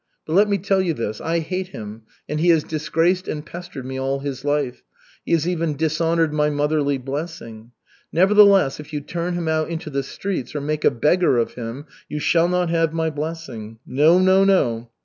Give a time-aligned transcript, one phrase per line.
[0.25, 3.85] But let me tell you this, I hate him and he has disgraced and pestered
[3.85, 4.81] me all his life,
[5.23, 7.71] he has even dishonored my motherly blessing.
[8.11, 11.85] Nevertheless, if you turn him out into the streets or make a beggar of him,
[12.09, 13.77] you shall not have my blessing.
[13.85, 14.89] No, no, no.